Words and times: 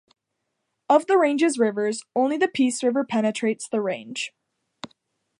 Of 0.89 1.05
the 1.05 1.15
range's 1.15 1.59
rivers, 1.59 2.01
only 2.15 2.35
the 2.35 2.47
Peace 2.47 2.81
River 2.83 3.03
penetrates 3.03 3.69
the 3.69 3.81
range. 3.81 4.33